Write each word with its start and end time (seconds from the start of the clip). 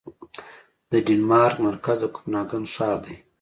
د 0.91 0.93
ډنمارک 1.05 1.57
مرکز 1.67 1.97
د 2.01 2.05
کوپنهاګن 2.15 2.63
ښار 2.73 2.97
دی 3.05 3.15